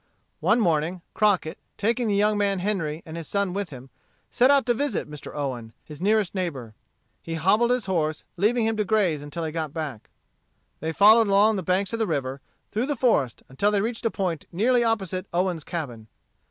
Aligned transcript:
One 0.39 0.59
morning, 0.59 1.03
Crockett, 1.13 1.59
taking 1.77 2.07
the 2.07 2.15
young 2.15 2.35
man 2.35 2.57
Henry 2.57 3.03
and 3.05 3.15
his 3.15 3.27
son 3.27 3.53
with 3.53 3.69
him, 3.69 3.91
set 4.31 4.49
out 4.49 4.65
to 4.65 4.73
visit 4.73 5.07
Mr. 5.07 5.31
Owen, 5.35 5.73
his 5.83 6.01
nearest 6.01 6.33
neighbor. 6.33 6.73
He 7.21 7.35
hobbled 7.35 7.69
his 7.69 7.85
horse, 7.85 8.23
leaving 8.35 8.65
him 8.65 8.75
to 8.77 8.83
graze 8.83 9.21
until 9.21 9.43
he 9.43 9.51
got 9.51 9.73
back. 9.73 10.09
They 10.79 10.91
followed 10.91 11.27
along 11.27 11.55
the 11.57 11.61
banks 11.61 11.93
of 11.93 11.99
the 11.99 12.07
river, 12.07 12.41
through 12.71 12.87
the 12.87 12.95
forest, 12.95 13.43
until 13.47 13.69
they 13.69 13.79
reached 13.81 14.07
a 14.07 14.09
point 14.09 14.47
nearly 14.51 14.83
opposite 14.83 15.27
Owen's 15.33 15.63
cabin. 15.63 16.07